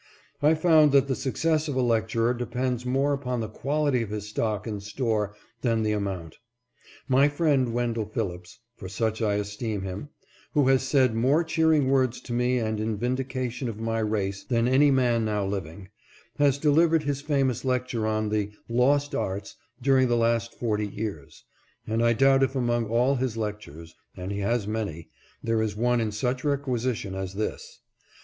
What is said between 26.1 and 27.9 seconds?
such requisition as this.